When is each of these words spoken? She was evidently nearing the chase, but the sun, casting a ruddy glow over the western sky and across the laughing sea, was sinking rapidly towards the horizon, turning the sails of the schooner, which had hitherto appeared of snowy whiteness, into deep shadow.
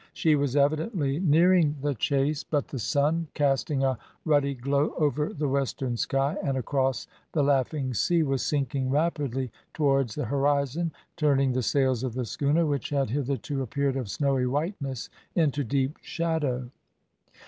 She 0.15 0.35
was 0.35 0.55
evidently 0.55 1.19
nearing 1.19 1.75
the 1.79 1.93
chase, 1.93 2.43
but 2.43 2.69
the 2.69 2.79
sun, 2.79 3.27
casting 3.35 3.83
a 3.83 3.99
ruddy 4.25 4.55
glow 4.55 4.95
over 4.97 5.31
the 5.31 5.47
western 5.47 5.95
sky 5.95 6.37
and 6.43 6.57
across 6.57 7.05
the 7.33 7.43
laughing 7.43 7.93
sea, 7.93 8.23
was 8.23 8.41
sinking 8.41 8.89
rapidly 8.89 9.51
towards 9.75 10.15
the 10.15 10.25
horizon, 10.25 10.91
turning 11.17 11.51
the 11.53 11.61
sails 11.61 12.01
of 12.01 12.15
the 12.15 12.25
schooner, 12.25 12.65
which 12.65 12.89
had 12.89 13.11
hitherto 13.11 13.61
appeared 13.61 13.95
of 13.95 14.09
snowy 14.09 14.47
whiteness, 14.47 15.11
into 15.35 15.63
deep 15.63 15.99
shadow. 16.01 16.71